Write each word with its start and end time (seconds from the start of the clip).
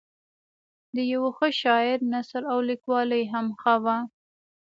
د 0.95 0.97
یوه 1.13 1.29
ښه 1.37 1.47
شاعر 1.61 1.99
نثر 2.13 2.41
او 2.51 2.59
لیکوالي 2.69 3.23
هم 3.33 3.45
ښه 3.61 3.75
وه. 3.83 3.97